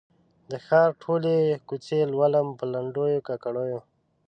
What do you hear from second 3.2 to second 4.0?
کاکړیو